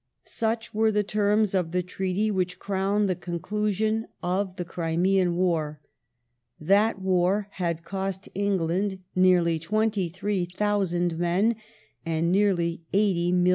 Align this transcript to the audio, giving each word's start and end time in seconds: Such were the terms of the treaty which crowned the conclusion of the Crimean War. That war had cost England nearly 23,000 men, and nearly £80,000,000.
Such 0.25 0.73
were 0.73 0.91
the 0.91 1.03
terms 1.03 1.53
of 1.53 1.73
the 1.73 1.83
treaty 1.83 2.31
which 2.31 2.57
crowned 2.57 3.07
the 3.07 3.15
conclusion 3.15 4.07
of 4.23 4.55
the 4.55 4.65
Crimean 4.65 5.35
War. 5.35 5.79
That 6.59 6.99
war 6.99 7.49
had 7.51 7.83
cost 7.83 8.27
England 8.33 8.97
nearly 9.15 9.59
23,000 9.59 11.19
men, 11.19 11.55
and 12.03 12.31
nearly 12.31 12.81
£80,000,000. 12.91 13.49